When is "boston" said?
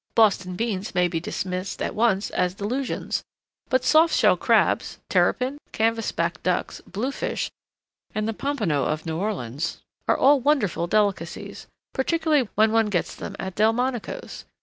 0.15-0.55